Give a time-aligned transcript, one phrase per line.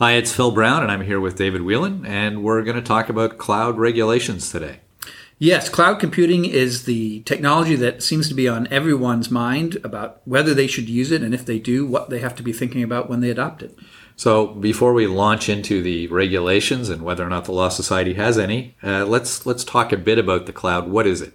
[0.00, 3.08] Hi, it's Phil Brown, and I'm here with David Whelan, and we're going to talk
[3.08, 4.78] about cloud regulations today.
[5.40, 10.54] Yes, cloud computing is the technology that seems to be on everyone's mind about whether
[10.54, 13.10] they should use it, and if they do, what they have to be thinking about
[13.10, 13.76] when they adopt it.
[14.14, 18.38] So, before we launch into the regulations and whether or not the Law Society has
[18.38, 20.88] any, uh, let's let's talk a bit about the cloud.
[20.88, 21.34] What is it?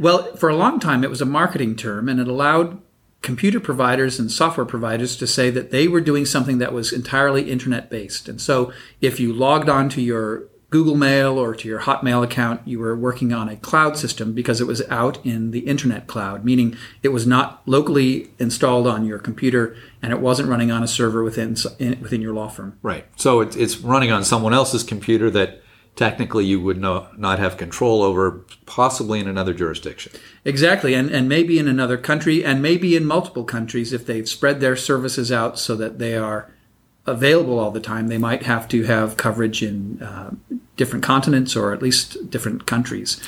[0.00, 2.82] Well, for a long time, it was a marketing term, and it allowed
[3.24, 7.50] computer providers and software providers to say that they were doing something that was entirely
[7.50, 8.28] internet based.
[8.28, 12.60] And so if you logged on to your Google Mail or to your Hotmail account,
[12.66, 16.44] you were working on a cloud system because it was out in the internet cloud,
[16.44, 20.88] meaning it was not locally installed on your computer and it wasn't running on a
[20.88, 22.78] server within within your law firm.
[22.82, 23.06] Right.
[23.16, 25.62] So it's running on someone else's computer that
[25.96, 30.12] technically you would no, not have control over, possibly in another jurisdiction.
[30.44, 34.60] Exactly, and, and maybe in another country, and maybe in multiple countries if they've spread
[34.60, 36.50] their services out so that they are
[37.06, 38.08] available all the time.
[38.08, 40.32] They might have to have coverage in uh,
[40.76, 43.20] different continents or at least different countries.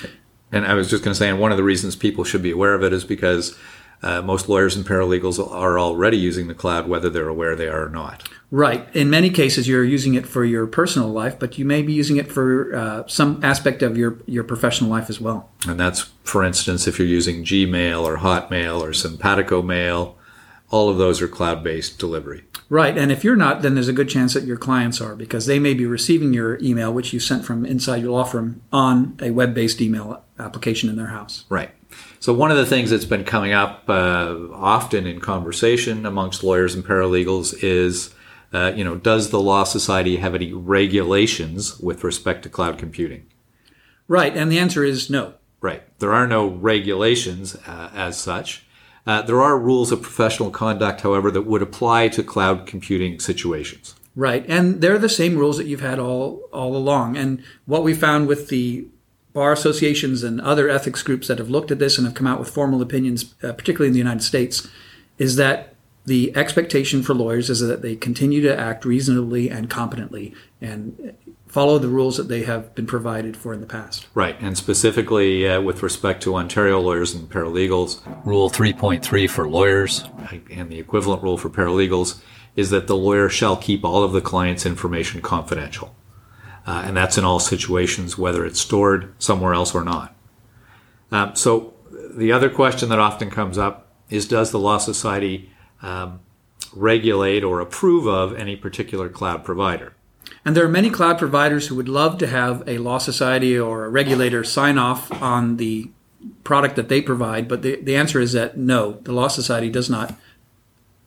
[0.50, 2.50] And I was just going to say, and one of the reasons people should be
[2.50, 3.56] aware of it is because
[4.02, 7.86] uh, most lawyers and paralegals are already using the cloud, whether they're aware they are
[7.86, 8.28] or not.
[8.50, 8.86] Right.
[8.94, 12.16] In many cases, you're using it for your personal life, but you may be using
[12.16, 15.50] it for uh, some aspect of your, your professional life as well.
[15.66, 20.16] And that's, for instance, if you're using Gmail or Hotmail or Sympatico Mail,
[20.70, 22.44] all of those are cloud based delivery.
[22.68, 22.96] Right.
[22.96, 25.58] And if you're not, then there's a good chance that your clients are because they
[25.58, 29.30] may be receiving your email, which you sent from inside your law firm, on a
[29.30, 31.44] web based email application in their house.
[31.48, 31.70] Right.
[32.20, 36.74] So, one of the things that's been coming up uh, often in conversation amongst lawyers
[36.74, 38.14] and paralegals is,
[38.52, 43.26] uh, you know, does the Law Society have any regulations with respect to cloud computing?
[44.08, 45.34] Right, and the answer is no.
[45.60, 45.82] Right.
[45.98, 48.64] There are no regulations uh, as such.
[49.06, 53.94] Uh, there are rules of professional conduct, however, that would apply to cloud computing situations.
[54.14, 57.16] Right, and they're the same rules that you've had all all along.
[57.16, 58.86] And what we found with the
[59.36, 62.38] bar associations and other ethics groups that have looked at this and have come out
[62.38, 64.66] with formal opinions, uh, particularly in the United States,
[65.18, 65.74] is that
[66.06, 71.12] the expectation for lawyers is that they continue to act reasonably and competently and
[71.46, 74.06] follow the rules that they have been provided for in the past.
[74.14, 80.04] Right, and specifically uh, with respect to Ontario lawyers and paralegals, Rule 3.3 for lawyers
[80.50, 82.20] and the equivalent rule for paralegals
[82.56, 85.94] is that the lawyer shall keep all of the client's information confidential.
[86.66, 90.14] Uh, and that's in all situations, whether it's stored somewhere else or not.
[91.12, 91.74] Um, so,
[92.10, 95.50] the other question that often comes up is Does the Law Society
[95.80, 96.20] um,
[96.74, 99.94] regulate or approve of any particular cloud provider?
[100.44, 103.84] And there are many cloud providers who would love to have a law society or
[103.84, 105.90] a regulator sign off on the
[106.44, 109.88] product that they provide, but the, the answer is that no, the law society does
[109.88, 110.14] not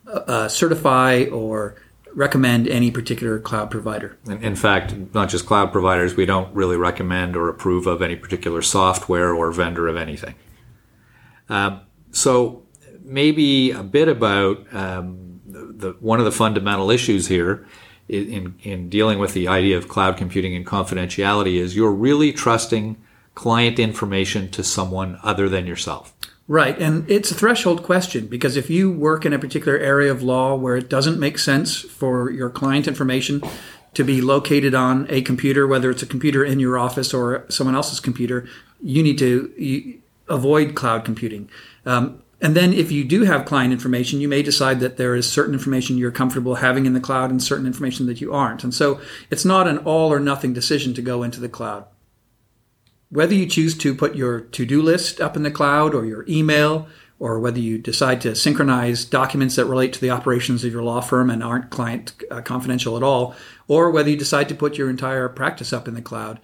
[0.07, 1.75] uh, uh certify or
[2.13, 4.17] recommend any particular cloud provider.
[4.27, 8.61] In, fact, not just cloud providers, we don't really recommend or approve of any particular
[8.61, 10.35] software or vendor of anything.
[11.49, 11.81] Um,
[12.11, 12.63] so,
[13.03, 17.65] maybe a bit about um, the, the, one of the fundamental issues here
[18.07, 22.97] in, in dealing with the idea of cloud computing and confidentiality is you're really trusting
[23.35, 26.13] client information to someone other than yourself.
[26.49, 26.75] Right.
[26.79, 30.55] And it's a threshold question because if you work in a particular area of law
[30.55, 33.43] where it doesn't make sense for your client information
[33.93, 37.75] to be located on a computer, whether it's a computer in your office or someone
[37.75, 38.49] else's computer,
[38.81, 41.51] you need to avoid cloud computing.
[41.85, 45.31] Um, and then if you do have client information, you may decide that there is
[45.31, 48.63] certain information you're comfortable having in the cloud and certain information that you aren't.
[48.63, 48.99] And so
[49.29, 51.85] it's not an all or nothing decision to go into the cloud
[53.09, 56.87] whether you choose to put your to-do list up in the cloud or your email
[57.17, 61.01] or whether you decide to synchronize documents that relate to the operations of your law
[61.01, 63.35] firm and aren't client uh, confidential at all
[63.67, 66.39] or whether you decide to put your entire practice up in the cloud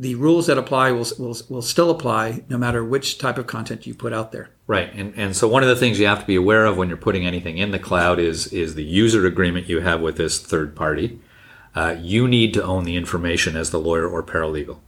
[0.00, 3.86] the rules that apply will, will, will still apply no matter which type of content
[3.86, 4.48] you put out there.
[4.66, 4.90] Right.
[4.94, 6.96] And, and so one of the things you have to be aware of when you're
[6.96, 10.74] putting anything in the cloud is, is the user agreement you have with this third
[10.74, 11.20] party.
[11.74, 14.78] Uh, you need to own the information as the lawyer or paralegal.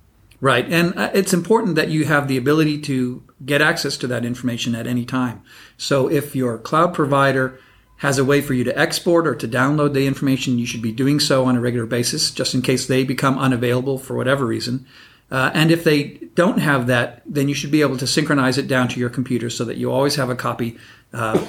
[0.42, 0.68] Right.
[0.68, 4.74] And uh, it's important that you have the ability to get access to that information
[4.74, 5.40] at any time.
[5.76, 7.60] So if your cloud provider
[7.98, 10.90] has a way for you to export or to download the information, you should be
[10.90, 14.84] doing so on a regular basis, just in case they become unavailable for whatever reason.
[15.30, 18.66] Uh, and if they don't have that, then you should be able to synchronize it
[18.66, 20.76] down to your computer so that you always have a copy,
[21.12, 21.46] uh,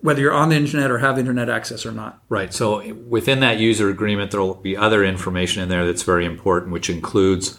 [0.00, 2.22] whether you're on the internet or have internet access or not.
[2.28, 2.54] Right.
[2.54, 6.70] So within that user agreement, there will be other information in there that's very important,
[6.70, 7.58] which includes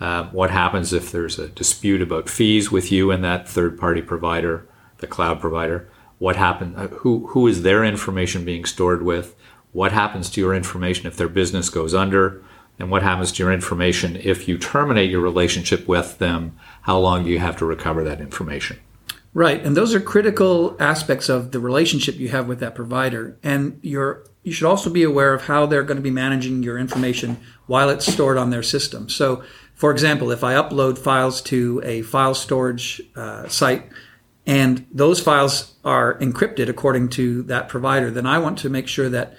[0.00, 4.02] uh, what happens if there's a dispute about fees with you and that third party
[4.02, 4.66] provider,
[4.98, 5.90] the cloud provider?
[6.18, 6.76] What happened?
[6.76, 9.36] Uh, who, who is their information being stored with?
[9.72, 12.42] what happens to your information if their business goes under,
[12.78, 16.56] and what happens to your information if you terminate your relationship with them.
[16.82, 18.80] How long do you have to recover that information?
[19.32, 23.38] Right, and those are critical aspects of the relationship you have with that provider.
[23.42, 26.78] And you're you should also be aware of how they're going to be managing your
[26.78, 27.36] information
[27.66, 29.10] while it's stored on their system.
[29.10, 29.44] So,
[29.80, 33.84] for example, if I upload files to a file storage uh, site
[34.46, 39.08] and those files are encrypted according to that provider, then I want to make sure
[39.08, 39.38] that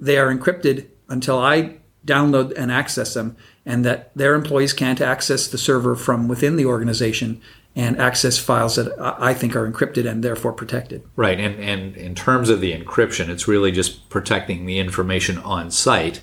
[0.00, 3.36] they are encrypted until I download and access them,
[3.66, 7.42] and that their employees can't access the server from within the organization
[7.76, 11.02] and access files that I think are encrypted and therefore protected.
[11.14, 15.70] Right, and and in terms of the encryption, it's really just protecting the information on
[15.70, 16.22] site.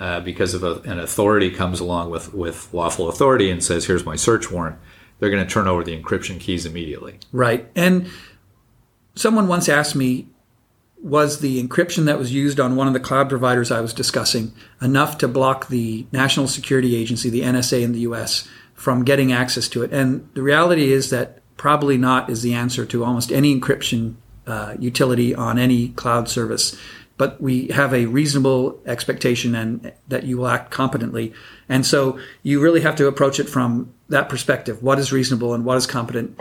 [0.00, 4.04] Uh, because if a, an authority comes along with, with lawful authority and says, "Here's
[4.04, 4.76] my search warrant,"
[5.18, 7.18] they're going to turn over the encryption keys immediately.
[7.32, 8.08] Right, and
[9.14, 10.26] someone once asked me,
[11.00, 14.52] "Was the encryption that was used on one of the cloud providers I was discussing
[14.82, 19.68] enough to block the National Security Agency, the NSA in the U.S.?" from getting access
[19.68, 19.92] to it.
[19.92, 24.16] And the reality is that probably not is the answer to almost any encryption
[24.46, 26.76] uh, utility on any cloud service.
[27.16, 31.32] But we have a reasonable expectation and that you will act competently.
[31.68, 34.82] And so you really have to approach it from that perspective.
[34.82, 36.40] What is reasonable and what is competent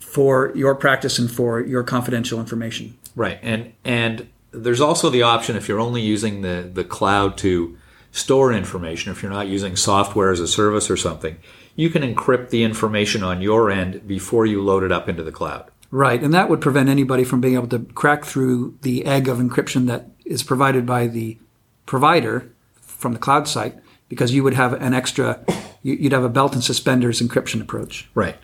[0.00, 2.96] for your practice and for your confidential information.
[3.16, 3.38] Right.
[3.42, 7.76] And and there's also the option if you're only using the, the cloud to
[8.12, 11.36] store information, if you're not using software as a service or something,
[11.74, 15.32] you can encrypt the information on your end before you load it up into the
[15.32, 15.68] cloud.
[15.94, 19.38] Right, and that would prevent anybody from being able to crack through the egg of
[19.38, 21.38] encryption that is provided by the
[21.86, 22.50] provider
[22.80, 23.76] from the cloud site
[24.08, 25.44] because you would have an extra,
[25.84, 28.08] you'd have a belt and suspenders encryption approach.
[28.12, 28.36] Right.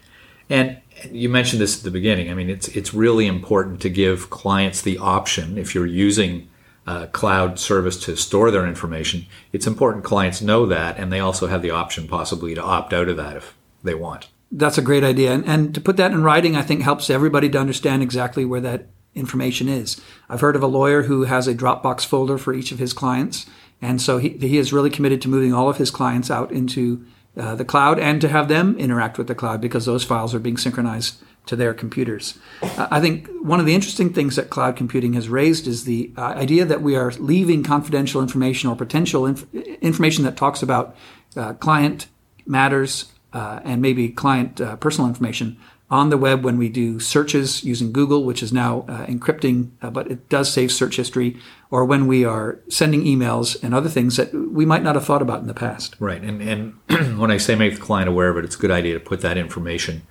[0.49, 0.77] And
[1.11, 2.31] you mentioned this at the beginning.
[2.31, 6.49] I mean, it's it's really important to give clients the option if you're using
[6.87, 11.49] uh, cloud service to store their information, it's important clients know that, and they also
[11.49, 14.29] have the option possibly to opt out of that if they want.
[14.51, 15.33] That's a great idea.
[15.33, 18.61] And, and to put that in writing, I think helps everybody to understand exactly where
[18.61, 20.01] that information is.
[20.29, 23.47] I've heard of a lawyer who has a Dropbox folder for each of his clients.
[23.83, 27.05] And so he, he is really committed to moving all of his clients out into
[27.37, 30.41] uh, the cloud and to have them interact with the cloud because those files are
[30.41, 32.39] being synchronized to their computers.
[32.63, 36.13] Uh, I think one of the interesting things that cloud computing has raised is the
[36.17, 40.95] uh, idea that we are leaving confidential information or potential inf- information that talks about
[41.37, 42.09] uh, client
[42.47, 45.57] matters uh, and maybe client uh, personal information
[45.91, 50.09] on the web when we do searches using Google, which is now uh, encrypting, but
[50.09, 51.37] it does save search history,
[51.71, 55.21] or when we are sending emails and other things that we might not have thought
[55.21, 55.97] about in the past.
[55.99, 56.23] Right.
[56.23, 58.95] And, and when I say make the client aware of it, it's a good idea
[58.95, 60.03] to put that information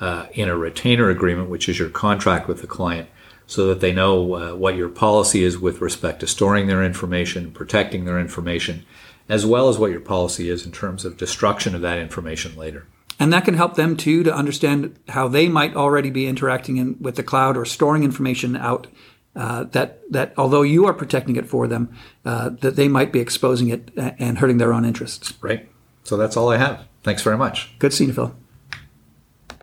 [0.00, 3.08] uh, in a retainer agreement, which is your contract with the client,
[3.46, 7.50] so that they know uh, what your policy is with respect to storing their information,
[7.52, 8.84] protecting their information,
[9.28, 12.86] as well as what your policy is in terms of destruction of that information later.
[13.20, 16.96] And that can help them too to understand how they might already be interacting in,
[17.00, 18.86] with the cloud or storing information out
[19.34, 21.94] uh, that that although you are protecting it for them,
[22.24, 25.34] uh, that they might be exposing it and hurting their own interests.
[25.40, 25.68] Right.
[26.02, 26.86] So that's all I have.
[27.02, 27.78] Thanks very much.
[27.78, 28.34] Good seeing you, Phil.